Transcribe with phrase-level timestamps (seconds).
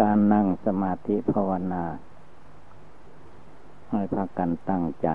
[0.00, 1.84] การนั่งสมาธิภาวนา
[3.90, 5.08] ให้พักกันตั้งใจ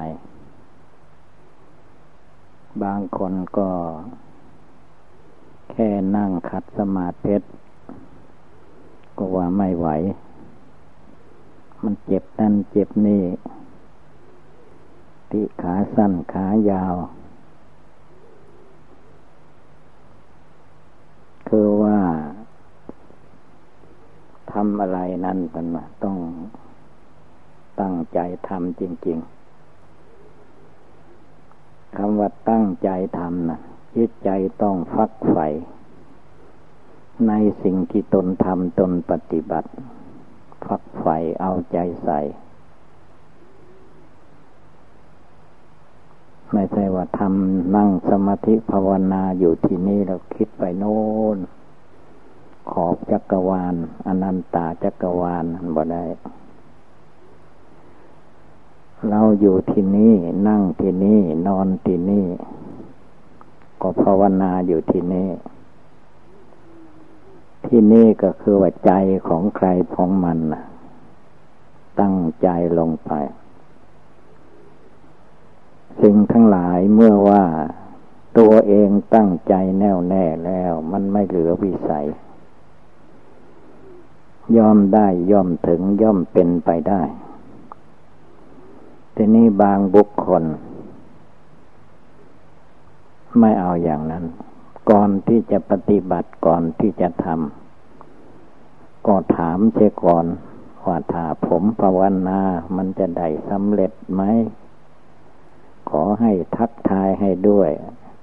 [2.83, 3.71] บางคนก็
[5.71, 7.35] แค่นั่งขัดสมาธิ
[9.17, 9.87] ก็ว่าไม่ไหว
[11.83, 13.23] มันเจ็บนั่นเจ็บนี่
[15.29, 16.95] ที่ขาสั้นขายาว
[21.49, 21.99] คือว่า
[24.51, 26.17] ทำ อะไรนั่นเป็นว่าต้อง
[27.81, 29.17] ตั้งใจทำจริง
[30.81, 33.59] ๆคำว่าตั้งใจทำนะ
[33.95, 34.29] จิตใจ
[34.61, 35.47] ต้องฟักใฝ่
[37.27, 39.69] ในสิ่งที่ตนทำตนปฏิบัติ
[40.65, 42.19] ฟักใฝ่เอาใจใส่
[46.53, 50.99] ไม่ใช่ว่าทำนั่งสมาธิภาวนาอยู่ที่นี่เราคิดไปโน่
[51.35, 51.37] น
[52.71, 55.45] ขอบจักรวาลอนันตาจักรวาล
[55.75, 56.05] บ่ได้
[59.09, 60.15] เราอยู่ที่นี่
[60.47, 62.27] นั่งที่นี่นอนที่นี่
[63.81, 65.29] ก็ภาวนาอยู่ที่นี่
[67.65, 68.91] ที่นี่ก็คือว่าใจ
[69.27, 70.39] ของใครของมัน
[71.99, 73.11] ตั้งใจลงไป
[76.01, 77.43] สิ่งทั้งหลายเมื่อว่า
[78.37, 82.07] ตัวเองตั้งใจแน่วแน่แล้ว มันไม่เหลือวิสัย
[84.57, 87.01] ย่อมได้ย่อมถึงย่อมเป็นไปได้
[89.15, 90.43] ทีนี้บางบุคคล
[93.39, 94.23] ไม่เอาอย่างนั้น
[94.89, 100.25] ก่อนที่จะปฏิบัติก่อนที่จะทำก็ถามเสียก่อน
[100.85, 102.41] ว่าถ้าผมภาวนา
[102.75, 104.21] มันจะได้สำเร็จไหม
[105.89, 107.69] ขอให้ทักทายให้ด้วย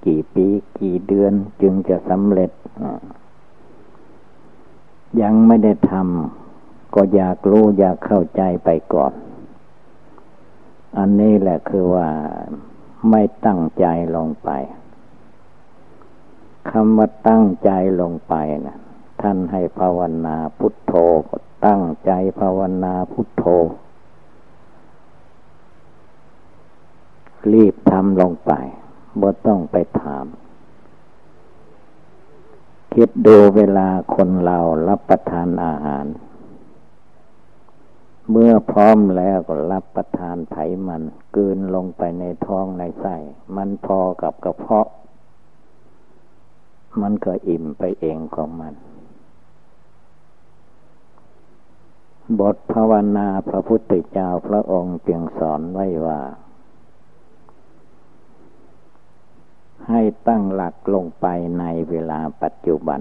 [0.06, 0.47] กี่ปี
[0.81, 2.50] กี่เดือนจึงจะสำเร็จ
[5.20, 9.12] ยังไม่ได้ทำก็อยากรู้อยากเข้าใจไปก่อน
[10.98, 12.09] อันนี้แหละคือว่า
[13.10, 14.50] ไม่ตั้งใจลงไป
[16.70, 17.70] คำว่าตั้งใจ
[18.00, 18.34] ลงไป
[18.66, 18.78] นะ
[19.20, 20.92] ท่านให้ภาวนาพุทโธ
[21.28, 23.44] ก็ตั้งใจภาวนาพุทโธ
[27.53, 28.53] รีบทำลงไป
[29.20, 30.25] บ่ต้องไปถาม
[32.94, 34.58] คิดดูเวลาคนเรา
[34.88, 36.06] รับประทานอาหาร
[38.30, 41.02] เมื่อพร้อมแล้วก็รับประทานไขมัน
[41.36, 43.16] กืนลงไปในท้องในไส้
[43.56, 44.88] มันพอกับกระเพาะ
[47.00, 48.75] มันก็อิ่มไปเองของมัน
[52.41, 56.20] บทภาวนาพระพุทธเจ้าพระองค์จึงสอนไว้ว่า
[59.92, 61.26] ให้ตั้งหลักลงไป
[61.58, 63.00] ในเวลาปัจจุบัน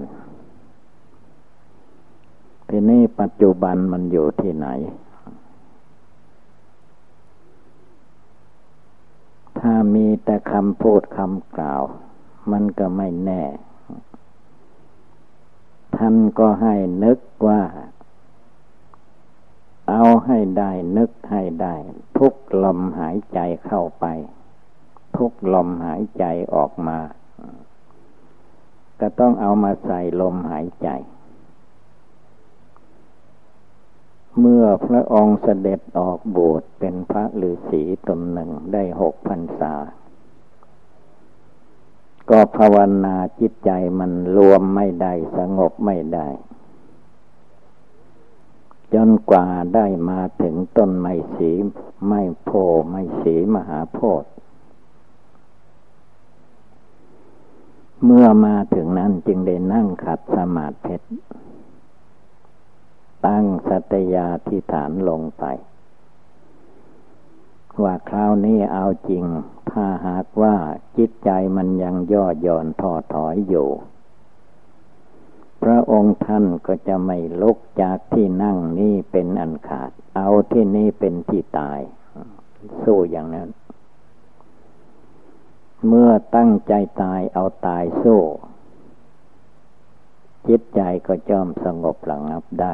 [2.69, 4.67] ทีนี้ปัจจุบันมันอยู่ที่ไหน
[9.59, 11.83] ถ้ามีแต่คำพูดคำกล่าว
[12.51, 13.43] มันก็ไม่แน่
[15.95, 17.61] ท่านก็ให้นึกว่า
[19.89, 21.75] เอาให้ได้นึกให้ได้
[22.17, 24.05] ทุกลมหายใจเข้าไป
[25.17, 26.23] ทุกลมหายใจ
[26.55, 26.99] ออกมา
[28.99, 30.89] ก็ต้องเอามาใส่ลมหายใจ
[34.39, 39.73] เมื่อพระองค์เสด็จออกโบสถ์เป็นพระฤาษีตนหนึ่งได้หกพรรษา
[42.29, 46.27] ก็ภาวนาจิตใจมันรวมไม่ได้สงบไม่ได้
[48.93, 51.51] จนกว่าได้มาถึงต้นไม้สี
[52.05, 52.49] ไม้โพ
[52.89, 54.31] ไม้สีมหาโพธิ์
[58.05, 60.95] เมื่อมาถึงนั้นจึงได้นั่งขัดสมาธิ
[63.27, 65.43] ตั้งสัตยาธิฐานลงไป
[67.83, 69.25] ว่าคราวนี้เอาจริง
[69.71, 70.55] ถ้าหากว่า
[70.97, 73.69] จิตใจมันยังย่อหย่อนท้อถอยอยู่
[75.63, 81.79] พระองค์ท่านก็จะไม่ลุกจากที่นั่งนี้เป็นอันขาด เอาที่นี่เป็นที่ตาย
[82.83, 83.49] สู้อย่างนั้น
[85.87, 88.21] เมื่อตั้งใจตายเอาตายสู้
[90.47, 92.73] จิตใจก็จอมสงบหลังับได้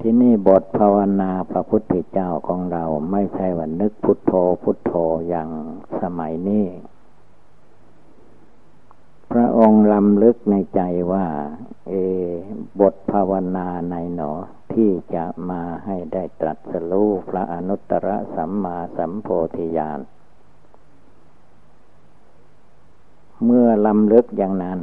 [0.00, 4.32] ที่นี่บทภาวนาพระพุทธเจ้าของเราไม่ใช่ว่านึกพุทโธ
[4.62, 4.92] พุทโธ
[5.28, 5.48] อย่าง
[6.02, 6.66] สมัยนี้
[9.36, 10.80] ระองค์ลำลึกในใจ
[11.12, 11.26] ว่า
[11.88, 11.92] เอ
[12.80, 14.32] บทภาวนาในหนอ
[14.72, 20.00] ที่จะมาให้ได้ตรัสรู้พระอนุตตรสัมมาสัมโพธิญาณ
[23.44, 24.78] เมื่อลำลึกอย่างนั้น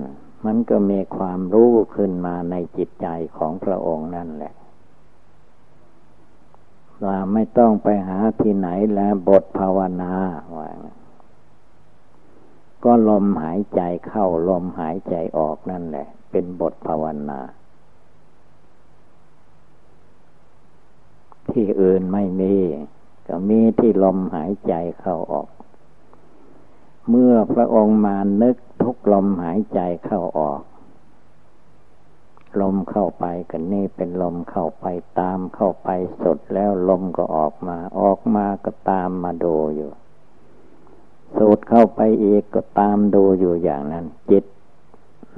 [0.46, 3.08] มันก็มีความรู้ขึ้นมาในจิตใจ
[3.38, 4.54] ของพระองค์นั่นแหละ
[7.06, 10.14] ว่าไม่ต้องไปหาที่ไหนแล้วบทภาวนา
[10.58, 10.70] ว่า
[12.84, 17.42] ก็ลมหายใจเข้าลมหายใจออกนั่นแหละ เป็นบทภาวนา
[21.52, 22.56] ที่อื่นไม่มี
[23.28, 25.50] ก็มีที่ลมหายใจเข้าออก
[27.10, 30.62] เมื่อพระองค์มานึกทุกลมหายใจเข้าออก
[32.62, 34.86] ลมเข้าไปกันนี่เป็นลมเข้าไป
[35.20, 35.90] ตามเข้าไป
[36.24, 39.92] สดแล้วลมก็ออกมา ออกมาก็ตามมาดูอยู่
[41.38, 44.46] สูดเข้าไปอีกก็ตามดูอยู่อย่างนั้น จิต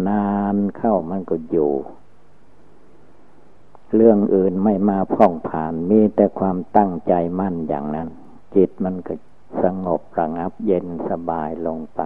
[0.07, 1.71] นานเข้ามันก็อยู่
[3.95, 8.07] เรื่องอื่นไม่มาพ่องผ่านมีแต่ความตั้งใจมั่นอย่างนั้น
[8.55, 9.13] จิตมันก็
[9.63, 12.01] สงบระงับเย็นสบายลงไป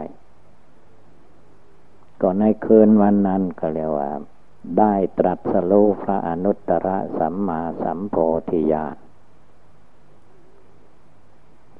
[2.21, 4.09] ก็ในคืนวันนั้นก็เรียกว่า
[4.77, 6.87] ได้ตรัสรู้พระอนุตตร
[7.17, 8.15] สัมมาสัมโพ
[8.49, 8.95] ธิญาณ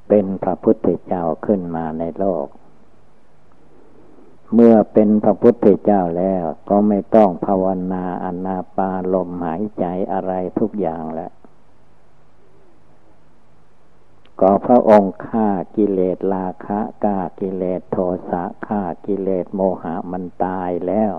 [0.09, 2.47] เป็นพระพุทธเจ้าขึ้นมาในโลก
[4.53, 11.31] เมื่อเป็นพระพุทธเจ้าแล้วก็ไม่ต้องภาวนาอนาปาลมหายใจอะไรทุกอย่างแล้ว
[14.41, 17.97] ก็พระองค์ฆ่ากิเลสราคะก้ากิเลสโท
[18.29, 21.13] สะฆ่ากิเลสโมหะมันตายแล้ว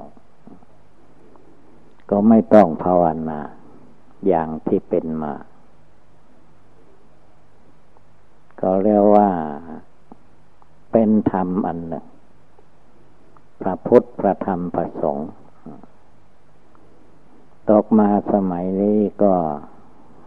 [2.10, 3.40] ก็ไม่ต้องภาวนา
[4.26, 5.34] อย่างที่เป็นมา
[8.62, 9.30] ก็เรียกว่า
[10.92, 12.04] เป็นธรรมอันหนึ่ง
[13.60, 15.30] พระพุทธพระธรรมพระสงฆ์
[17.70, 19.34] ตกมาสมัยนี้ก็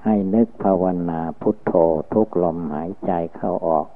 [0.05, 1.73] ให้นึกภาวนาพุทโธ
[2.13, 3.87] ทุกลมหายใจเข้าออก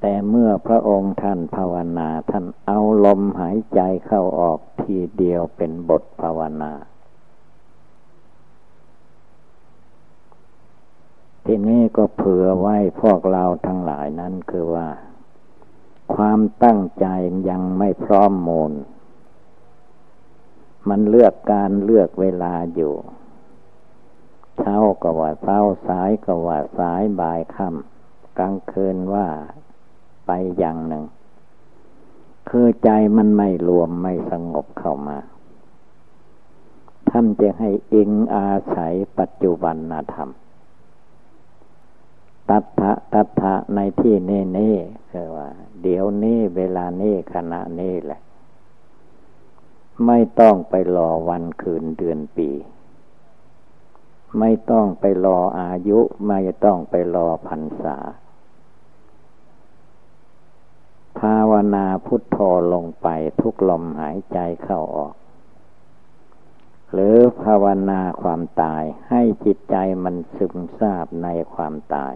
[0.00, 6.72] แต่เมื่อพระองค์ท่านภาวนาท่านเอาลมหายใจเข้าออกทีเดียวเป็นบทภาวนา
[11.46, 14.88] ทีนี้ก็เผื่อไว้พวกเราทั้งหลายนั้นคือว่า
[16.14, 17.06] ความตั้งใจ
[17.50, 18.72] ยังไม่พร้อมมูล
[20.88, 22.94] มันเลือกการเลือกเวลาอยู่
[24.58, 29.26] เช้าก็ว่าเช้าสายก็ว่าสายบ่ายค่ำกลางคืนว่า
[30.26, 31.04] ไปอย่างหนึ่ง
[32.48, 35.18] คือใจมันไม่รวมไม่สงบเข้ามา
[37.08, 39.76] ท่านจะให้อิงอาศัยปัจจุบัน
[40.14, 40.30] ธรรม
[42.54, 44.76] ตัทธะตัทธะในที่นี้นี่
[45.10, 45.48] คือว่า
[45.82, 48.20] เดี๋ยวนี้เวลานี้ขณะนี้แหละ
[50.06, 52.50] ไม่ต้องไปรอวันคืนเดือนปี
[54.38, 57.96] ไม่ต้องไปรออายุ ไม่ต้องไปรอพรรษา
[61.18, 62.38] ภาวนาพุทโธ
[62.72, 63.08] ลงไป
[63.40, 65.14] ทุกลมหายใจเข้าออก
[66.92, 72.14] หรือภาวนาความตายให้จิตใจมันซึมซาบในความตาย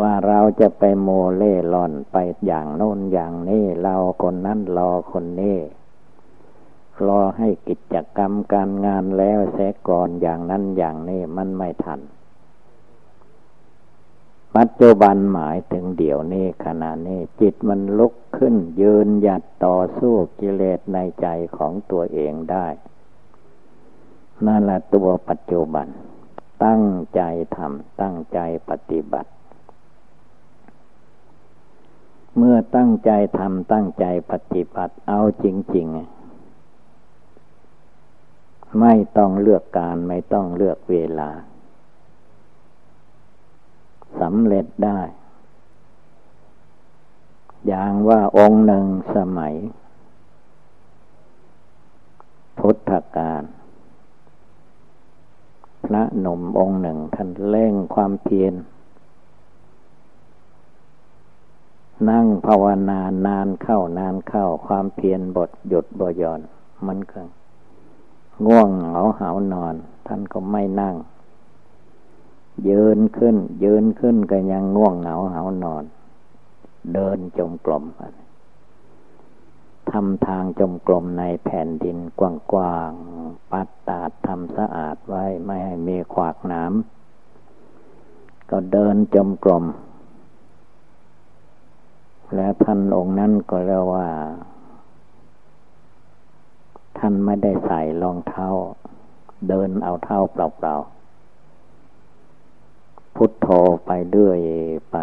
[0.00, 2.16] ว่าเราจะไปโมเล่ล่อนไป
[2.46, 5.58] อย่างโน้นอย่างนี้ เราคนนั้นรอคนนี้
[7.06, 12.00] รอให้กิจกรรมการงานแล้วเสียก่อนอย่างนั้นอย่างนี้มันไม่ทัน
[14.56, 21.26] ปัจจุบันหมายถึงเดี๋ยวนี้ขณะนี้ จิตมันลุกขึ้น ยืนหยัดต่อสู้กิเลสในใจ
[21.56, 22.66] ของตัวเองได้
[24.46, 25.86] นั่นแหละตัวปัจจุบัน
[26.64, 26.82] ตั้ง
[27.14, 27.20] ใจ
[27.56, 28.38] ทำตั้งใจ
[28.70, 29.30] ปฏิบัติ
[32.38, 36.18] เมื่อตั้งใจทำตั้งใจปฏิบัติเอาจริง ๆ
[38.80, 41.30] ไม่ต้องเลือกการไม่ต้องเลือกเวลา
[44.20, 45.00] สำเร็จได้
[47.66, 49.54] อย่างว่าองค์หนึ่งสมัย
[52.58, 53.42] พุทธกาล
[55.84, 58.54] พระหนุ่มองค์หนึ่งท่านเล่งความเพียร
[62.10, 66.40] นั่งภาวนานานเข้านานเข้าความเพียรบทหยุดบยอน
[66.86, 67.20] มันก็
[68.46, 69.74] ง่วงเหงาหานอน
[70.06, 70.94] ท่านก็ไม่นั่ง
[72.68, 75.84] ยืนขึ้น ยืนขึ้นก็ยังง่วงเหงาหานอน
[76.94, 77.84] เดินจมกลม
[79.90, 81.98] ทำทางจมกลมในแผ่นดิน
[82.52, 89.64] กว้างๆปัดตาดทำสะอาดไว้ไม่ให้มีขวากน้ำก็เดินจมกลม
[92.34, 94.08] แล้วท่านองค์นั้นก็เรียกว่า
[96.98, 98.48] ท่านไม่ได้ใส่รองเท้า
[99.48, 100.98] เดินเอาเท้าเปล่าๆ
[103.14, 103.48] พุทโธ
[103.86, 104.40] ไปเรื่อย
[104.92, 104.96] ไป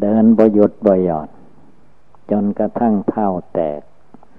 [0.00, 1.28] เดินบหยุดบหยอด
[2.30, 3.80] จนกระทั่งเท่าแตก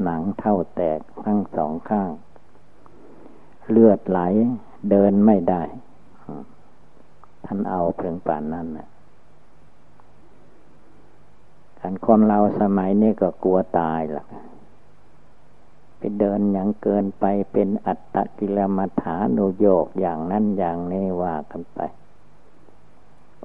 [0.03, 2.11] หนังเท่าแตกทั้งสองข้าง
[3.69, 4.19] เลือดไหล
[4.91, 5.63] เดินไม่ได้
[7.47, 8.87] ท่านเอาเพียงป่านนั้นนะ
[11.79, 14.25] กันคนเราสมัยนี้ก็กลัวตายล่ะ
[15.97, 21.79] ไปเดินอย่างเกินไปเป็นอัตตกิลมัฐานุโยกอย่างนั้นอย่างนี้ว่ากันไป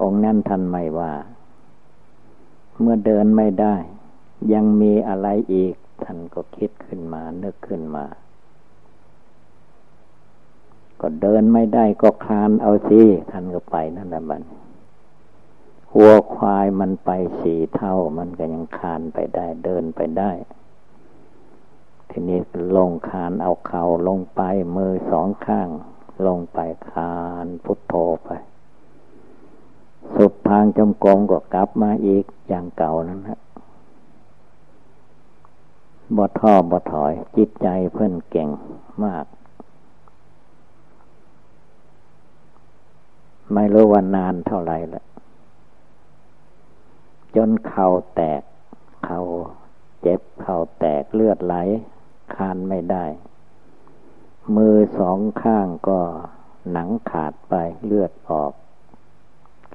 [0.03, 1.13] องค์นั้นท่านไม่ว่า
[2.81, 3.77] เมื่อเดินไม่ได้
[4.53, 8.05] ยังมีอะไรอีก ท่านก็คิดขึ้นมานึกขึ้นมา
[11.03, 14.43] ก็เดินไม่ได้ก็คลานเอาสิท่านก็ไปนั่นแหละบัน
[15.93, 20.31] หัวควายมันไปสี่เท่า มันก็ยังคลานไปได้ เดินไปได้
[22.11, 22.39] ทีนี้
[22.77, 24.41] ลงคานเอาเข่าลงไป
[24.77, 25.69] มือสองข้าง
[26.27, 26.59] ลงไป
[26.91, 27.95] คานพุทโธ
[28.25, 28.31] ไป
[30.15, 33.41] สุดทางจมกงก็กลับมาอีกอย่างเก่านั้นฮะ
[36.17, 38.49] บ่ท่อบ่ถอย จิตใจเพื่อนเก่ง
[39.05, 39.25] มาก
[43.55, 45.05] ไม่รู้ว่านานเท่าไรละ
[47.37, 48.43] จนเข่าแตก
[49.05, 49.21] เข่า
[50.03, 51.55] เจ็บเข่าแตกเลือดไหล
[52.35, 53.05] คานไม่ได้
[54.57, 56.01] มือสองข้างก็
[56.73, 58.53] หนังขาดไปเลือดออก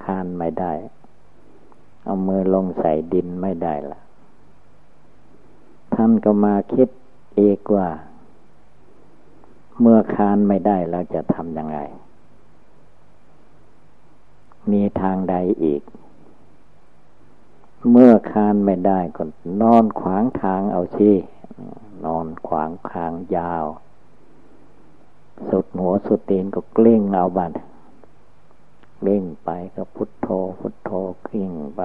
[0.04, 0.74] คานไม่ได้
[2.04, 4.00] เอามือลงใส่ดินไม่ได้ละ
[5.94, 6.90] ท่านก็มาคิด
[7.36, 7.88] เอกว่า
[9.80, 11.78] เมื่อคานไม่ได้เราจะทำยังไง
[14.72, 15.82] มีทางใดอีก
[17.92, 19.24] เมื่อคานไม่ได้ก็
[19.62, 21.12] นอนขวางทางเอาชี
[22.06, 23.66] นอนขวางคางยาว
[25.50, 27.52] สุดหัวสุดตีนก็กลิ้งเอาบัน
[29.00, 30.28] กลิ้งไปก็พุทโธ
[30.60, 30.92] พุทโธ
[31.28, 31.82] กลิ้งไป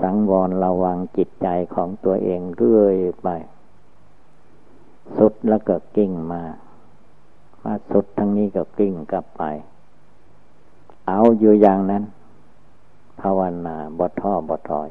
[0.00, 3.28] สังวรระวังจิตใจของตัวเองเรื่อยไป
[5.16, 6.42] สุดแล้วก็กลิ้งมา
[7.64, 9.42] มาสุดทั้งนี้ก็กลิ้งกลับไป
[11.08, 12.02] เอาอยู่อย่างนั้น
[13.20, 14.88] ภาวนาบทท่อบทถอย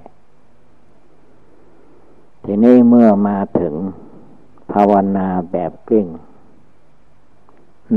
[2.43, 3.75] ทีนี้เมื่อมาถึง
[4.71, 6.07] ภาวนาแบบกลิ้ง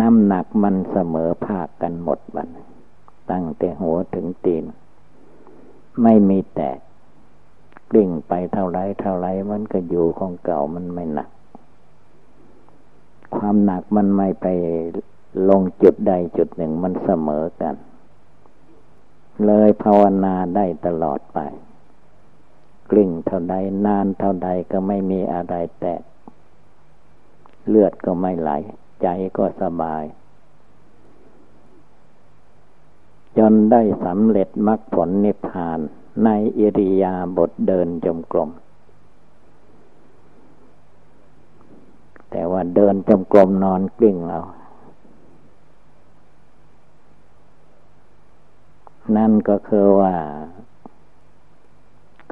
[0.00, 2.48] น้ำหนักมันเสมอภาคกันหมดบัน
[3.30, 4.64] ตั้งแต่หัวถึงตีน
[6.02, 6.78] ไม่มีแตก
[7.90, 11.30] กลิ้งไปเท่าไรเท่าไรมันก็อยู่ของเก่ามันไม่หนัก
[13.36, 14.46] ความหนักมันไม่ไป
[15.48, 17.74] ลงจุดใดจุดหนึ่งมันเสมอกัน
[19.46, 21.38] เลยภาวนาได้ตลอดไป
[22.90, 23.54] กลิ้งเท่าใด
[23.86, 26.02] นานเท่าใดก็ไม่มีอะไรแตก
[27.68, 28.50] เลือดก็ไม่ไหล
[29.02, 30.04] ใจก็สบาย
[33.38, 35.78] จนได้สำเร็จมรรคผลนิพพาน
[36.24, 36.28] ใน
[36.58, 38.50] อิริยาบถเดินจมกลม
[42.30, 44.42] แต่ว่าเดินจมกลมนอนกลิ้งเอา
[49.16, 50.14] นั่นก็คือว่า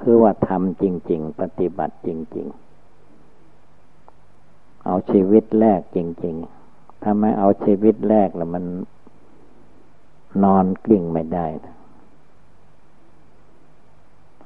[0.01, 2.47] คือว่าทำจริง ๆ ปฏิบัติจริง
[3.67, 6.35] ๆ เอาชีวิตแรกจริง
[6.71, 8.65] ๆ ถ้าไม่เอาชีวิตแรกแล้วมัน
[10.45, 11.75] นอนกลิ้งไม่ได้นะ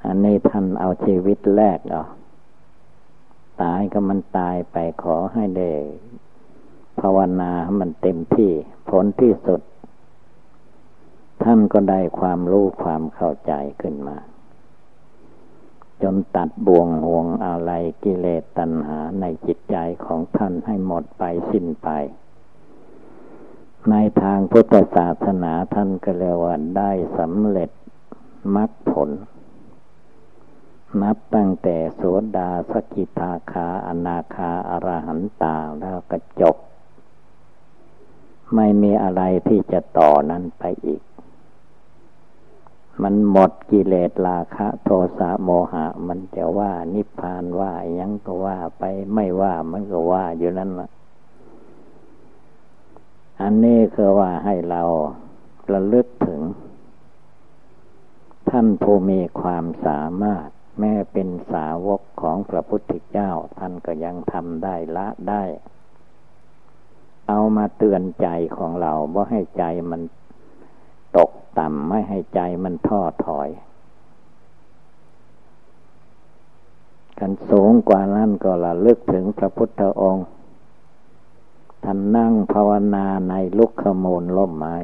[0.05, 2.03] อันนี้ท่านเอาชีวิตแรกเอา
[3.61, 5.71] ตายก็มันตายไปขอให้ได้
[6.99, 8.51] ภาวนาให้มันเต็มที่
[8.89, 9.61] ผลที่สุด
[11.43, 14.17] ท่านก็ได้ความรู้ความเข้าใจขึ้นมา
[16.01, 17.71] จนตัดบ่วงห่วงอะไร
[18.03, 21.89] กิเลสตัณหาในจิตใจของท่านให้หมดไปสิ้นไป
[23.89, 27.69] ในทางพุทธศาสนาท่านก็เรียกว่าได้สำเร็จ
[28.55, 29.09] มรรคผล
[31.01, 32.01] นับตั้งแต่โส
[32.37, 36.55] ดาสกิทาคาอนาคาอรหันตาแล้วก็จบ
[38.55, 41.01] ไม่มีอะไรที่จะต่อนั้นไปอีก
[43.03, 50.89] มันหมดกิเลสราคะ โทสะโมหะ มันจะว่านิพพานว่ายังก็ว่าไปไม่ว่ามันก็ว่าอยู่นั่นละ
[53.41, 54.81] อันนี้คือว่าให้เรา
[55.73, 56.41] ระลึกถึง
[58.49, 60.47] ท่านผู้มีความสามารถ
[60.79, 65.43] แม้เป็นสาวกของพระพุทธเจ้า ท่านก็ยังทำได้ละได้
[67.29, 68.27] เอามาเตือนใจ
[68.57, 70.01] ของเราว่าให้ใจมัน
[71.17, 73.49] ตก ต่ำไม่ให้ใจมันท้อถอย
[77.19, 80.25] กันสูงกว่านั้นก็ละลึกถึงพระพุทธองค์
[81.83, 84.77] ท่านนั่งภาวนาในลุกขมูลล่มไม้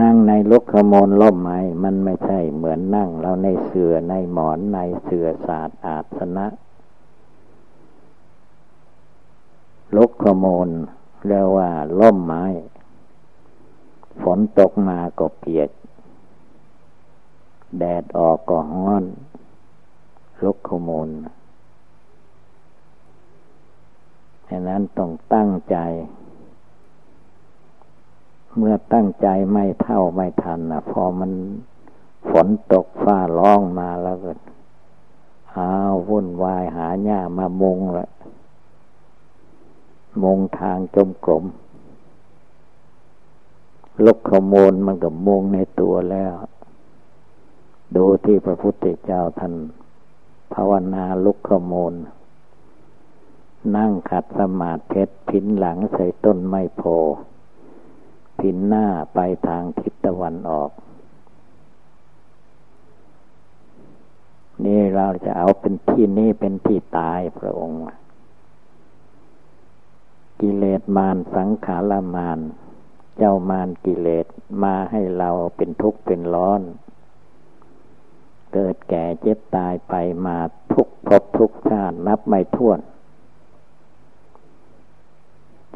[0.00, 6.46] นั่งในลุกขโมลล่มไม้ มันไม่ใช่เหมือนนั่งเราในเสือในหมอนในเสือศาสตร์อาสนะ
[9.96, 10.68] ลุกขโมล
[11.26, 11.70] เรียกว่า
[12.00, 12.44] ล่มไม้
[14.22, 15.70] ฝนตกมาก็เปียก
[17.78, 19.04] แดดออกก็ฮ้อน
[20.44, 21.08] ลุกขโมล
[24.48, 25.76] ฉะนั้นต้องตั้งใจ
[28.56, 31.32] เมื่อตั้งใจไม่เท่าไม่ทันนะพอมัน
[32.30, 34.30] ฝนตกฟ้าร้องมาแล้วก็
[35.56, 38.08] อ้าววุ่นวายหาหญ้ามามุงละ
[40.22, 41.44] มุงทางจมกลม
[44.02, 46.34] ลุกขโมลมันกับมุงในตัวแล้ว
[47.96, 49.54] ดูที่พระพุทธเจ้าท่าน
[50.54, 51.94] ภาวนาลุกขโมล
[53.76, 56.82] นั่งขัดสมาธิพินหลังใส่ต้นไม้โพ
[58.38, 60.70] พินหน้าไปทางทิศตะวันออก
[64.64, 67.80] นี่เราจะเอาเป็นที่นี่เป็นที่ตายพระองค์
[70.40, 72.40] กิเลสมารสังขารมาร
[73.16, 74.26] เจ้ามารกิเลส
[74.62, 76.62] มาให้เราเป็นทุกข์เป็นร้อน
[78.52, 79.94] เกิดแก่เจ็บตายไป
[80.26, 80.38] มา
[80.72, 82.80] ทุกภพทุกชาตินับไม่ถ้วน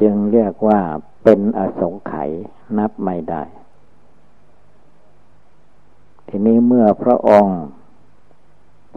[0.01, 0.79] จึงเรียกว่า
[1.23, 2.29] เป็นอสงไขย
[2.77, 3.43] นับไม่ได้
[6.27, 7.59] ทีนี้เมื่อพระองค์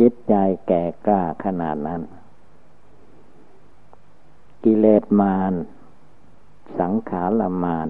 [0.00, 0.34] จิตใจ
[0.68, 2.02] แก่กล้าขนาดนั้น
[4.64, 5.52] กิเลสมาร
[6.78, 7.88] สังขารมาร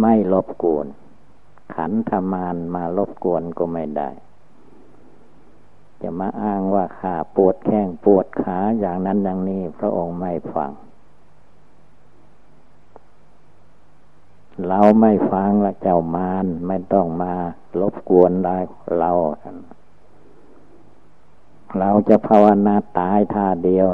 [0.00, 0.86] ไม่ลบกวน
[1.74, 4.10] ขันธมารมาลบกวนก็ไม่ได้
[6.02, 10.72] จะมาอ้างว่าขาปวดแข้งปวดขาอย่างนั้นอย่างนี้ พระองค์ไม่ฟัง
[14.66, 17.34] เราไม่ฟังละเจ้ามารไม่ต้องมา
[17.80, 18.58] ลบกวนได้
[18.98, 19.10] เรา
[21.78, 23.88] เราจะภาวนาตายท่าเดียว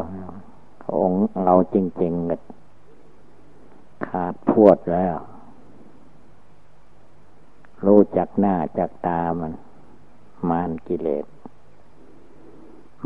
[0.98, 1.12] อง
[1.44, 5.14] เราจริงๆขาดพวดแล้ว
[7.86, 9.52] รู้จักหน้าจักตามัน
[10.50, 11.24] มารกิเลส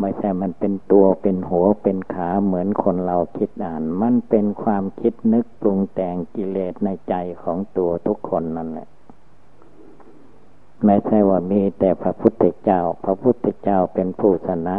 [0.00, 8.88] ไม่ใช่มันเป็นตัวเป็นหัวเป็นขาเหมือนคนเราคิดอ่าน มันเป็นความคิดนึกปรุงแต่งกิเลสในใจของตัวทุกคนนั่นแหละ
[10.85, 14.76] ไม่ใช่ว่ามีแต่พระพุทธเจ้า พระพุทธเจ้าเป็นผู้ชนะ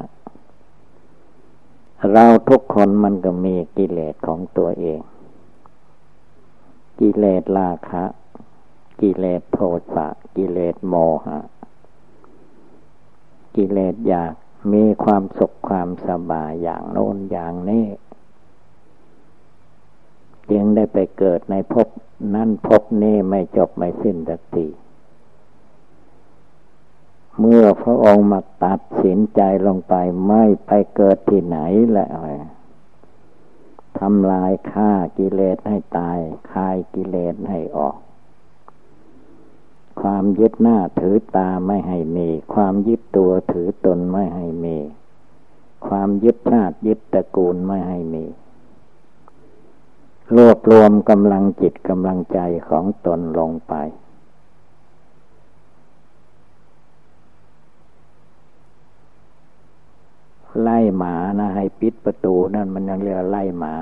[2.13, 4.99] เราทุกคนมันก็มีกิเลสของตัวเอง
[6.99, 8.03] กิเลสราคะ
[9.01, 9.59] กิเลสโท
[9.93, 11.39] สะกิเลสโมหะ
[13.55, 14.33] กิเลสอยาก
[14.73, 17.85] มีความสุขความสบายอย่างโน้นอย่างนี้
[20.51, 21.87] จึงได้ไปเกิดในภพ
[22.35, 24.67] นั่นภพนี้ไม่จบไม่สิ้นสักที
[27.39, 29.95] เมื่อพระองค์มาตัดสินใจลงไป
[30.27, 31.57] ไม่ไปเกิดที่ไหน
[31.91, 32.07] แหละ
[33.99, 36.19] ทำลายฆ่ากิเลสให้ตาย
[36.51, 37.97] คายกิเลสให้ออก
[40.01, 44.77] ความยึดหน้าถือตาไม่ให้มี ความยึดตัวถือตนไม่ให้มี
[45.87, 48.25] ความยึดชาติยึดตระกูลไม่ให้มี
[50.35, 53.73] รวบรวมกำลังจิตกำลังใจของตนลงไป
[60.61, 63.73] ไล่หมานะให้ปิดประตูนั่นมันยังเรียกไล่หมา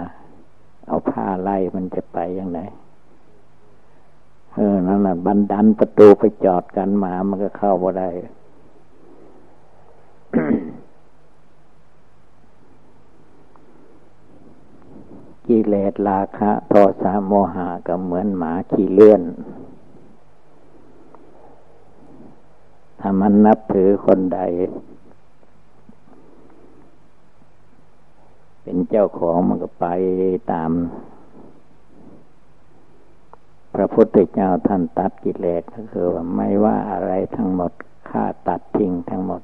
[0.88, 2.60] เอาผ้าไล่มันจะไปยังไง
[4.60, 8.10] เออนั่นแหละบันดันประตูไปจอดกันหมามันก็เข้าบ่ได้
[15.48, 19.22] กิเลสราคะโทสะโมหะก็เหมือนหมาขี้เลื่อน
[23.00, 24.40] ถ้ามันนับถือคนใด
[28.62, 29.88] เป็นเจ้าของมันก็ไป
[30.52, 30.72] ตาม
[33.78, 37.72] พระพุทธเจ้าท่านตัดกิเลสก็คือว่าไม่ว่าอะไรทั้งหมด
[38.10, 39.42] ฆ่าตัดทิ้งทั้งหมด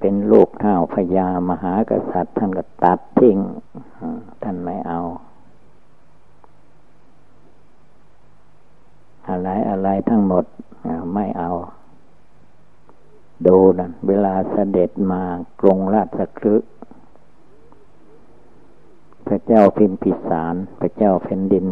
[0.00, 3.38] เป็นลูกเท่าพญามหากษัตริย์ท่านก็ตัดทิ้ง
[4.42, 5.00] ท่านไม่เอา
[9.28, 10.44] อะไรอะไรทั้งหมด
[11.14, 11.50] ไม่เอา
[13.46, 15.22] ดูนะเวลาเสด็จมา
[15.60, 16.70] กรุงราชคฤห์
[19.28, 21.66] พระเจ้าพิมพิสาร พระเจ้าแผ่นดิน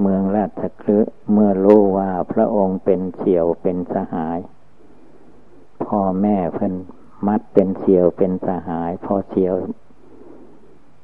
[0.00, 4.38] เมืองราชคฤห์เมื่อรู้ว่าพระองค์เป็นเสี่ยวเป็นสหาย
[5.86, 6.74] พ่อแม่เพิ่น
[7.26, 9.54] มัดเป็นเสี่ยวเป็นสหายพ่อเสี่ยว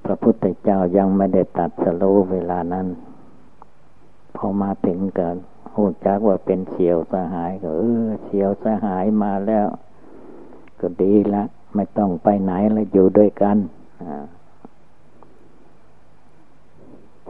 [0.04, 2.86] พระพุทธเจ้ายังไม่ได้ตัดสโลเวลานั้น
[4.36, 5.36] พอมาถึงกัน
[5.74, 9.66] หูจักว่าเป็นเสียวสหายก็เออเสียวสหายมาแล้ว
[10.80, 11.42] ก็ดีละ
[11.74, 13.56] ไม่ต้องไปไหนแล้วอยู่ด้วยกัน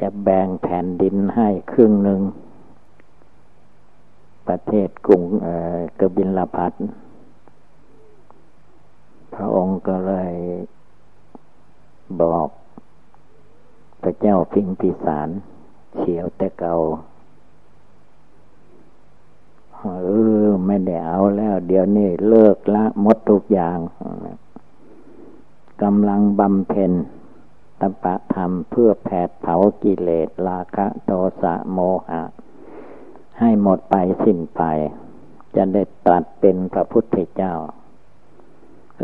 [0.00, 2.20] จะแบ่งแผ่นดินให้ครึ่งหนึ่ง
[4.48, 5.22] ประเทศกรุง
[6.00, 6.72] กบินลพัท
[9.35, 10.35] พระองค์ก็เลย
[12.20, 12.48] บอก
[14.03, 15.29] พระเจ้าพิงพิสาร
[15.96, 16.74] เฉียวแต่เก่า
[19.79, 19.85] เอ
[20.44, 23.79] อไม่ได้เอาแล้ว เดี๋ยวนี้เลิกละ หมดทุกอย่าง
[25.83, 26.92] กำลังบำเพ็ญ
[27.81, 31.11] ตปะธรรมเพื่อแผดเผากิเลสราคะโท
[31.43, 32.23] สะโมหะ
[33.40, 34.62] ให้หมดไปสิ้นไป
[35.57, 37.55] จะได้ตัดเป็นพระพุทธเจ้า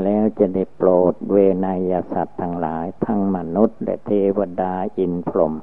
[0.03, 5.55] แล้วจะได้โปรดเวนยสัตว์ทั้งหลาย ทั้งมนุษย์และเทวดาอินพรหม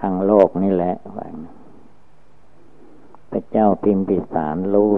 [0.00, 0.94] ทั้งโลกนี่แหละ
[3.30, 4.90] พระเจ้าพิมพิสารรู้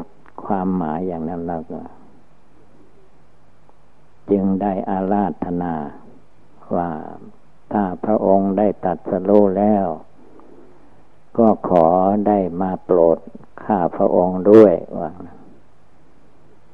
[0.44, 1.80] ความหมายอย่างนั้นแล้วก็
[4.30, 5.74] จึงได้อาราธนา
[6.76, 6.90] ว่า
[7.72, 9.86] ถ้าพระองค์ได้ตัดสรู้แล้ว
[11.38, 11.86] ก็ขอ
[12.28, 13.18] ได้มาโปรด
[13.64, 15.12] ข้าพระองค์ด้วยว่า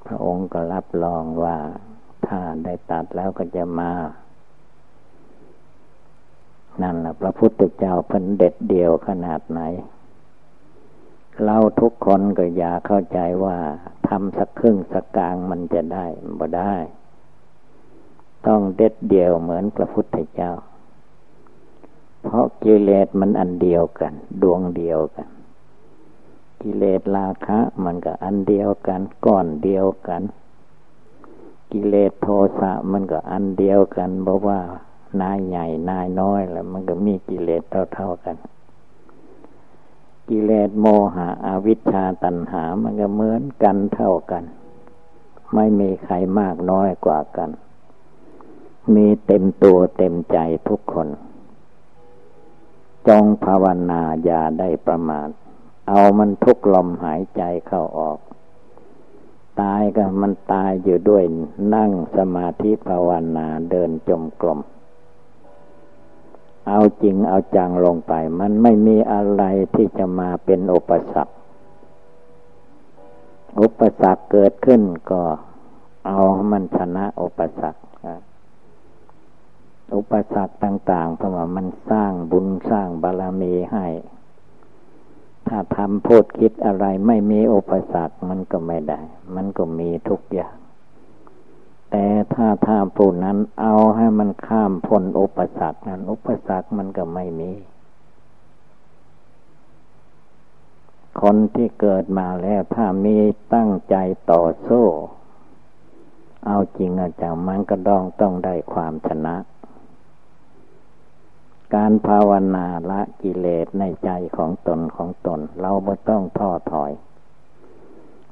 [0.07, 1.57] พระองค์ก็รับรองว่า
[2.27, 3.93] ถ้าได้ตัดแล้วก็จะมา
[6.83, 9.61] นั่นแหละพระพุทธเจ้าเพิ่นเด็ดเดียวขนาดไหน
[11.45, 13.59] เราทุกคนก็อย่าเข้าใจว่า
[14.09, 16.07] ทำสักครึ่งสักกลางมันจะได้
[16.39, 16.75] บ่ได้
[18.47, 20.53] ต้องเด็ดเดียวเหมือนพระพุทธเจ้า
[22.25, 25.29] เพราะกิเลสมันอันเดียวกัน ดวงเดียวกัน
[26.63, 30.23] กิเลสราคะมันก็อันเดียวกันก้อนเดียวกัน
[31.73, 32.29] กิเลสโท
[32.61, 34.61] สะมันก็อันเดียวกันบอกว่า
[35.21, 37.63] นายใหญ่นายน้อยแล้วมันก็มีกิเลส
[37.95, 38.37] เท่าๆกัน
[40.29, 44.45] กิเลสโมหะอวิชชาตัณหา มันก็เหมือนกันเท่ากัน
[45.55, 47.51] ไม่มีใครมากน้อยกว่ากัน
[48.95, 51.09] มีเต็มตัวเต็มใจทุกคน
[53.09, 55.29] จงภาวนาอย่าได้ประมาท
[55.89, 58.19] เอามันทุกลมหายใจเข้าออก
[59.61, 61.25] ตายก็มันตายอยู่ด้วย
[61.75, 64.61] นั่งสมาธิภาวนาเดินจมกลม
[66.69, 71.35] เอาจริงเอาจังลงไป มันไม่มีอะไรที่จะมาเป็นอุปสรรค
[73.61, 75.23] อุปสรรคเกิดขึ้นก็
[76.07, 76.19] เอา
[76.51, 77.81] มันชนะอุปสรรค
[79.95, 83.87] อุปสรรคต่างๆเพราะว่ามันสร้างบุญสร้างบารมีให้
[85.49, 89.01] ถ้าทำพูดคิดอะไรไม่มีอุปสรรคมันก็ไม่ได้
[89.35, 90.55] มันก็มีทุกอย่าง
[91.91, 97.53] แต่ถ้าถ้าผู้นั้นเอาให้มันข้ามพ้นอุปสรรคนั้น อุปสรรคมันก็ไม่มี
[101.21, 103.17] คนที่เกิดมาแล้วถ้ามี
[103.55, 103.97] ตั้งใจ
[104.31, 104.85] ต่อสู้
[106.47, 109.37] เอาจริงอาจารย์มันก็ต้องต้องได้ความชนะ
[111.75, 116.93] การภาวนาละกิเลสในใจของตนของตน เราไม่ต้องท้อถอย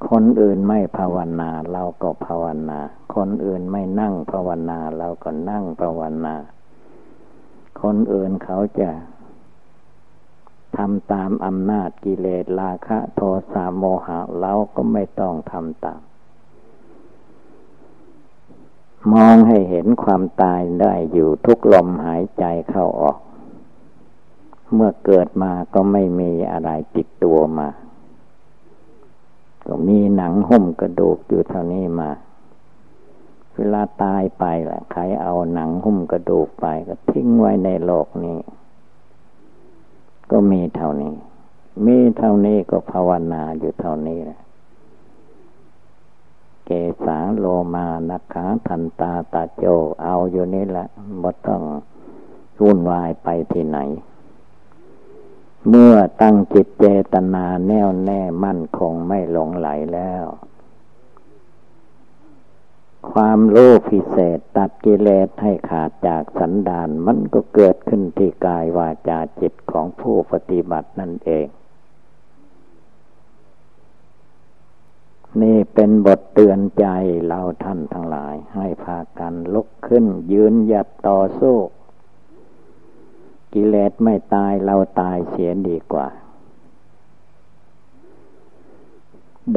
[0.09, 2.79] คนอื่นไม่ภาวนาเราก็ภาวนา
[3.15, 6.35] คนอื่นไม่นั่งภาวนาเราก็นั่งภาวนา
[7.81, 8.89] คนอื่นเขาจะ
[10.77, 16.01] ทำตามอำนาจกิเลสราคะ โทสะโมหะเราก็ไม่ต้องทำตาม
[19.13, 23.17] มองให้เห็นความตายได้อยู่ทุกลมหายใจเข้าออก
[24.73, 27.69] เมื่อเกิดมาก็ไม่มีอะไรติดตัวมา
[29.67, 32.09] ก็มีหนังหุ้มกระดูกอยู่เท่านี้มา
[33.55, 38.37] เวลาตายไปแหละใครเอาหนังหุ้มกระดูกไป ก็ทิ้งไว้ในโลกนี้
[40.31, 41.15] ก็มีเท่านี้
[41.85, 44.39] มีเท่านี้ก็ภาวนาอยู่เท่านี้แหละ
[46.65, 46.69] เก
[47.05, 49.65] สาโลมานักขาทันตาตาโจ
[50.03, 50.87] เอาอยู่นี่แหละ
[51.21, 51.61] บ่ต้อง
[52.61, 53.79] วุ่นวายไปที่ไหน
[55.69, 60.25] เมื่อตั้งจิตเจตนาแน่วแน่มั่นคงไม่หลงไหลแล้ว
[63.11, 71.47] ความโลภพิเศษตัดกิเลสให้ขาดจากสันดานมันก็เกิดขึ้นที่กายวาจาจิตของผู้ปฏิบัตินั่นเอง
[75.41, 76.85] นี่เป็นบทเตือนใจ
[77.25, 81.57] เราท่านทั้งหลายให้พากันลุกขึ้นยืนหยัดต่อสู้
[83.53, 86.07] กิเลสไม่ตายเราตายเสียดีกว่า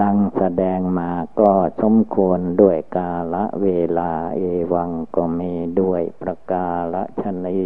[0.00, 1.52] ดังแสดงมาก็
[1.82, 7.64] สมควรด้วยกาละเวลาเอวังก็มีด้วยประกาละชนี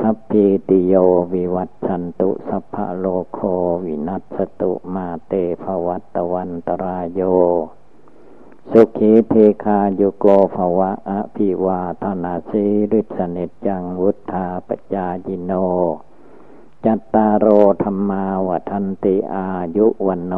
[0.00, 0.94] สัพพิติโย
[1.34, 3.40] วิวัตชันตุสัพพะโลโค
[3.84, 7.20] วินัสตุมาเตภวัตวันตรายโย
[8.72, 15.52] สุขีเทคาโยโกภวะอภิวาทนาสีริสเนจังวุธาปจายิโน
[16.84, 17.46] จัตตารโอ
[17.82, 20.34] ธรรมาวันติอายุวันโน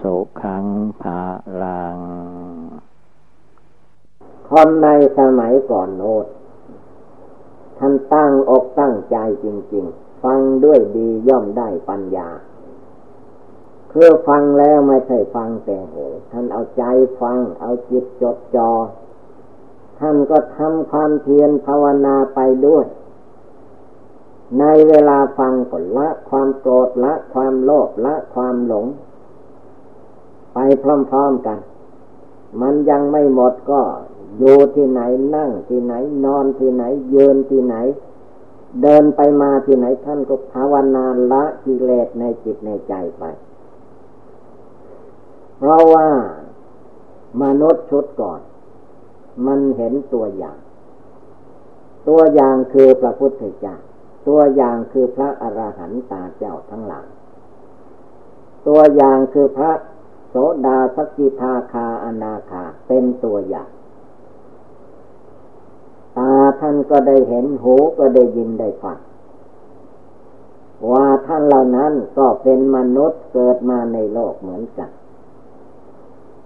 [0.00, 0.64] สุขัง
[1.00, 1.20] ภา
[1.62, 1.98] ลัง
[4.48, 6.26] คนในสมัยก่อนโน้ต
[7.78, 12.28] ท่านตั้งอกตั้งใจจริง ๆ ฟังด้วยดีย่อมได้ปัญญา
[13.96, 16.84] คือฟังแล้วไม่ใช่ฟังแต่หูท่านเอาใจ
[17.20, 18.70] ฟัง เอาจิตจดจอ่อ
[19.98, 22.84] ท่านก็ทำความเพียรภาวนาไปด้วย
[24.58, 28.86] ในเวลาฟังก็ละ ความโกรธละ ความโลภละ ความหลง
[30.54, 31.58] ไปพร้อมๆกัน
[32.60, 33.80] มันยังไม่หมดก็
[34.38, 35.00] อยู่ที่ไหน
[35.34, 37.76] นั่งที่ไหน นอนที่ไหนยืนที่ไหน
[38.82, 43.24] เดินไปมาที่ไหนท่านก็ภาวนาละกิเลสในจิตในใจไป
[45.58, 46.08] เพราะว่า
[47.42, 48.40] มนุษย์ชุดก่อน
[49.46, 50.58] มันเห็นตัวอย่าง
[52.08, 53.76] ตัวอย่างคือพระพุทธเจ้า
[54.28, 57.08] ตัวอย่างคือพระอรหันตาเจ้าทั้งหลาย
[58.66, 59.72] ตัวอย่างคือพระ
[60.28, 60.34] โส
[60.66, 63.70] ดาสกิทาคาอนาคาเป็นตัวอย่าง
[66.18, 68.98] ตาท่านก็ได้เห็นหูก็ได้ยินได้ฟัง
[70.92, 74.90] ว่าท่านเหล่านั้นก็เป็นมนุษย์เกิดมาในโลกเหมือนกัน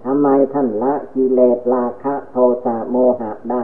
[0.05, 2.35] ทำไมท่านละกิเลสราคะโท
[2.65, 3.63] สะโมหะได้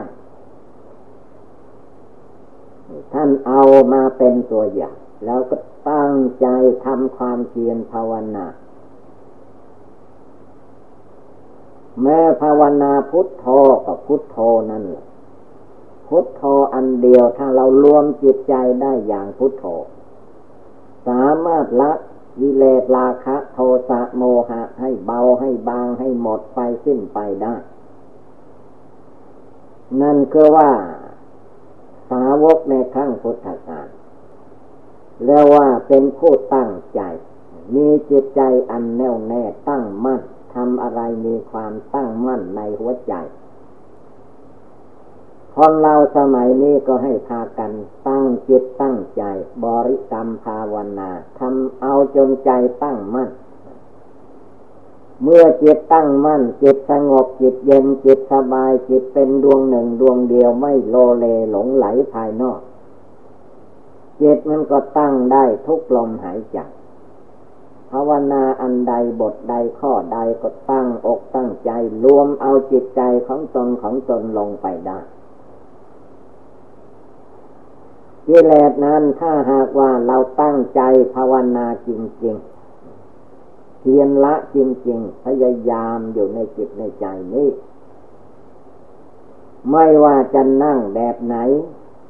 [3.12, 3.60] ท่านเอา
[3.92, 5.56] มาเป็นตัวอย่าง แล้วก็
[5.90, 6.46] ตั้งใจ
[6.84, 8.46] ทำความเพียรภาวนา
[12.02, 13.46] แม้ภาวนาพุทโธ
[13.86, 14.38] กับพุทโธ
[14.70, 15.06] นั่นแหละ
[16.08, 16.42] พุทโธ
[16.74, 19.64] อันเดียวถ้าเรารวมจิตใจได้อย่างพุทโธ
[21.08, 21.92] สามารถละ
[22.40, 27.54] วิเลศราคะโทสะโมหะ ให้เบาให้บางให้หมดไปสิ้นไปได้
[30.00, 30.70] นั่นคือว่า
[32.10, 33.88] สาวกในครั้งพุทธกาล
[35.24, 37.00] เรียกว่าเป็นผู้ตั้งใจ
[37.74, 40.20] มีจิตใจอันแน่วแน่ตั้งมั่น
[40.54, 43.14] ทำอะไรมีความตั้งมั่นในหัวใจ
[45.58, 47.72] คนเราสมัยนี้ก็ให้พากัน
[48.06, 49.22] ตั้งจิตตั้งใจ
[49.64, 52.50] บริกรรมภาวนาทำเอาจนใจ
[52.82, 53.30] ตั้งมั่น
[55.22, 62.60] เมื่อจิตตั้งมั่น จิตสงบจิตเย็นจิตสบายจิตเป็นดวงหนึ่งดวงเดียวไม่โลเลหลงไหลภายนอก
[64.20, 66.58] จิตมันก็ตั้งได้ทุกลมหายใจ
[67.90, 71.70] ภาวนาอันใดบทใดข้อใดก็ตั้งอกตั้งใจ
[72.04, 74.98] รวมเอาจิตใจของตนของตนลงไปได้
[78.26, 80.80] กิเลสนั้นถ้าหากว่าเราตั้งใจ
[81.14, 81.90] ภาวนาจ
[82.24, 84.56] ริงๆเพียรละจ
[84.88, 87.48] ริงๆ พยายามอยู่ในจิตในใจนี้
[89.70, 91.36] ไม่ว่าจะนั่งแบบไหน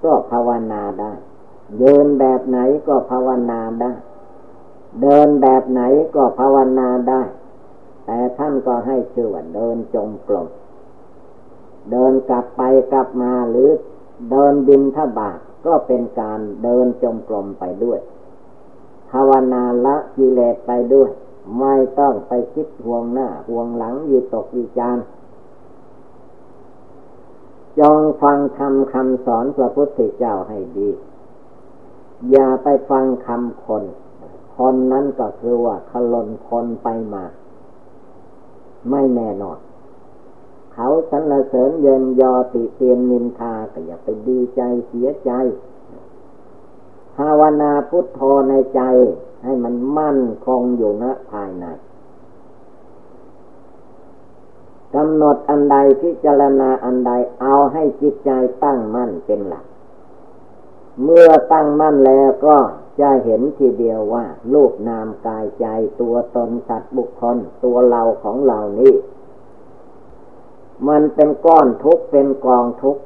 [0.04, 1.12] ก็ภาวนาได้
[1.78, 3.92] เดินแบบไหนก็ภาวนาได้
[5.02, 5.82] เดินแบบไหน
[6.14, 7.22] ก็ภาวนาได้
[8.04, 10.48] แต่ท่านก็ให้ชื่อว่าเดินจงกรม
[11.90, 13.70] เดินกลับไปกลับมาหรือ
[14.30, 17.98] เดินบินทบาท ก็เป็นการเดินจงกรมไปด้วย
[19.10, 21.10] ภาวนาละกิเลสไปด้วย
[21.60, 24.98] ไม่ต้องไปคิดห่วงหน้าห่วงหลังยีตกยีจาน
[27.80, 30.88] จงฟังคำคำสอนพระพุทธเจ้าให้ดี
[32.30, 33.84] อย่าไปฟังคำคน
[34.56, 37.24] คนนั้นก็คือว่าขลนคนไปมา
[38.90, 39.58] ไม่แน่นอน
[40.78, 45.30] เขาสรรเสริญเยินยอติเตียนนินทาก็อย่าไปดีใจเสียใจ
[47.16, 48.82] ภาวนาพุทโธในใจ
[49.44, 51.64] ให้มันมั่นคงอยู่ณภายใน
[54.94, 58.30] กำหนดอันใดพิจารณาอันใดเอาให้จิตใจ
[58.64, 59.64] ตั้งมั่นเป็นหลัก
[61.02, 62.56] เมื่อตั้งมั่นแล้วก็
[63.00, 65.66] จะเห็นทีเดียวว่ารูปนามกายใจ
[66.00, 68.94] ตัวตนสัตว์บุคคลตัวเราของเรานี้
[70.88, 72.96] มันเป็นก้อนทุกเป็นกองทุก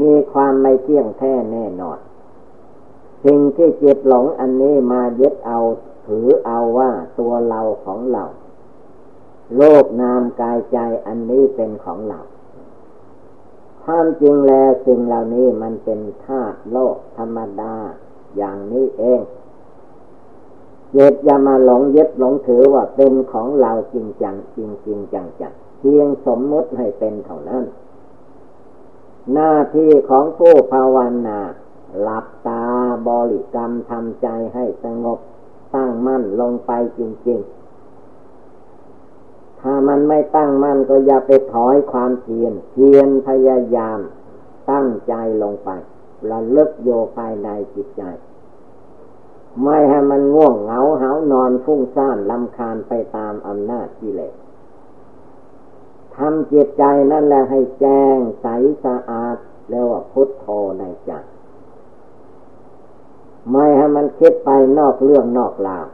[0.00, 1.98] มีความไม่เที่ยงแท้แน่นอน
[3.24, 5.58] สิ่งที่จิตหลงอันนี้มายึดเอา
[6.06, 8.24] ถือเอาว่าตัวเราของเรา
[9.56, 12.20] โลกนามกายใจอันนี้เป็นของเรา
[13.84, 17.74] ความจริงแล้วสิ่งเหล่านี้มันเป็นธาตุโลกธรรมดา
[18.36, 19.20] อย่างนี้เอง
[20.92, 25.52] เจ็ดอย่ามาหลงยึดหลงถือว่าเป็นของเราจริงจังจริงจริงจังจัง
[25.84, 27.64] เพียงสมมติให้เป็นเท่านั้น
[29.32, 31.40] หน้าที่ของผู้ภาวนา
[32.00, 32.64] หลับตา
[33.08, 35.18] บริกรรมทำใจให้สงบ
[35.74, 37.50] ตั้งมั่นลงไปจริง ๆ
[39.60, 43.98] ถ้ามันไม่ตั้งมั่นก็อย่าไปถอยความเพียรเพียรพยายาม
[44.70, 45.70] ตั้งใจลงไป
[46.30, 48.02] ระลึกโยภายในจิตใจ
[49.62, 54.34] ไม่ให้มันง่วงเหงาเหานอนฟุ้งซ่านลำคาญไปตามอำนาจกิเลส
[56.16, 58.46] ทำจิตใจนั่นแหละให้แจ้งใส
[58.84, 59.36] สะอาด
[59.68, 60.46] เรียกว่าพุทโธ
[60.78, 61.12] ในใจ
[63.50, 65.86] ไม่ให้มันคิดไปนอกเรื่องนอกราว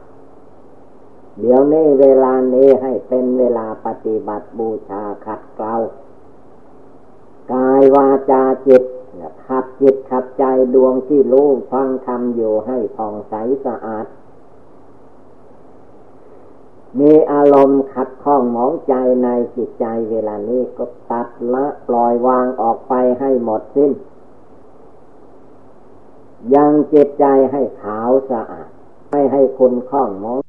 [1.39, 5.75] เดี๋ยวนี้เวลานี้ให้เป็นเวลาปฏิบัติบูชาขัดเกลา
[7.53, 8.83] กายวาจาจิต
[9.47, 13.33] ขัดจิตขัดใจดวงที่รู้ฟังทำอยู่ให้ผ่องใส
[13.65, 14.05] สะอาด
[16.99, 23.91] มีอารมณ์ขัดข้องหมองใจในจิตใจเวลานี้ก็ตัดละปล่อยวางออกไปให้หมดสิ้น
[26.55, 28.69] ยังจิตใจให้ขาวสะอาด
[29.09, 30.39] ไม่ให้คุณข้องมอง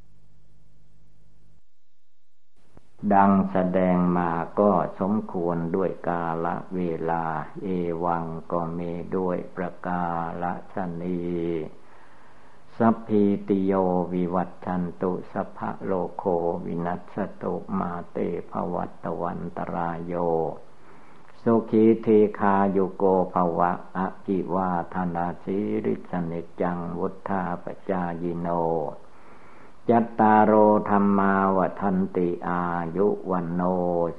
[3.14, 7.24] ดังแสดงมาก็สมควรด้วยกาละเวลา
[7.62, 7.66] เอ
[8.04, 10.04] วังก็มีด้วยประกา
[10.42, 11.20] ละชนี
[12.84, 13.72] สัพพีติโย
[14.12, 16.24] วิวัตชันตุสัพพะโลโค
[16.66, 18.18] วินัสตุมาเต
[18.50, 20.14] ภวัตวันตรายโย
[21.42, 22.06] สุขีเท
[22.38, 28.48] คาโยโกภวะอกิวาธนาสิริสนิจังวุธาปจายโน
[29.88, 30.52] จัตตารโอ
[30.88, 32.62] ธรรมาวทันติอา
[32.96, 33.62] ยุวันโน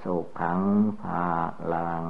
[0.03, 0.61] สุขัง
[1.01, 1.25] ภา
[1.71, 2.05] ลัง